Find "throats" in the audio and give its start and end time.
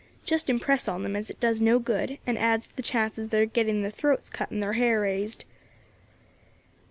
3.91-4.31